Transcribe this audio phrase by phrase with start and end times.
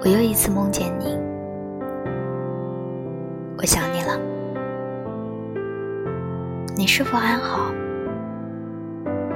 [0.00, 1.18] 我又一次梦见你，
[3.58, 4.16] 我想你了，
[6.76, 7.72] 你是否安好？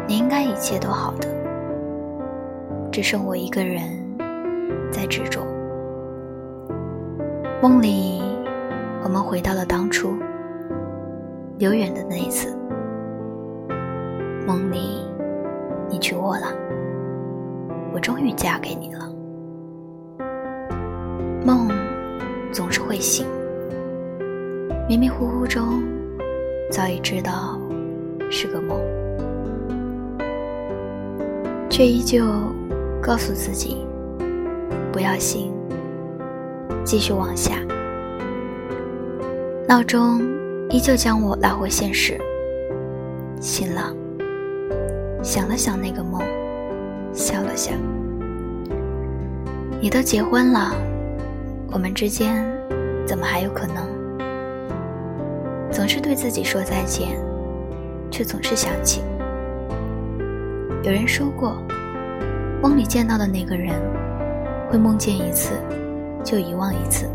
[0.07, 1.27] 你应该一切都好的，
[2.93, 3.83] 只剩我一个人
[4.93, 5.41] 在执着。
[7.61, 8.23] 梦里，
[9.03, 10.15] 我们回到了当初
[11.59, 12.57] 留远的那一次。
[14.47, 15.05] 梦里，
[15.89, 16.47] 你娶我了，
[17.93, 19.01] 我终于嫁给你了。
[21.45, 21.69] 梦
[22.53, 23.27] 总是会醒，
[24.89, 25.83] 迷迷糊糊中
[26.71, 27.59] 早已知道
[28.31, 28.79] 是个梦，
[31.69, 32.25] 却依旧
[33.03, 33.85] 告诉自己
[34.93, 35.53] 不要醒。
[36.85, 37.55] 继续往下，
[39.69, 40.21] 闹钟
[40.69, 42.19] 依旧将我拉回现实。
[43.41, 43.95] 醒了，
[45.23, 46.21] 想了想那个梦，
[47.13, 47.73] 笑了笑。
[49.81, 50.75] 你都结婚了，
[51.73, 52.47] 我们之间
[53.07, 53.89] 怎么还有可能？
[55.71, 57.19] 总是对自己说再见，
[58.11, 59.01] 却总是想起。
[60.83, 61.57] 有人说过，
[62.61, 63.75] 梦里见到的那个人，
[64.71, 65.55] 会梦见一次。
[66.23, 67.11] 就遗忘一次，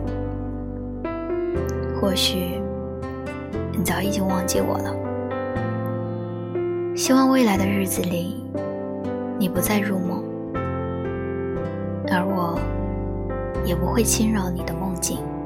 [1.96, 2.62] 或许
[3.72, 4.94] 你早已经忘记我了。
[6.94, 8.44] 希望未来的日子里，
[9.40, 10.22] 你不再入梦，
[12.12, 12.60] 而我
[13.68, 15.37] 也不会侵扰你的梦境。